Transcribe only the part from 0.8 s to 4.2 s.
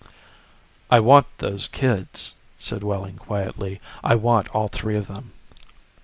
"I want those kids," said Wehling quietly. "I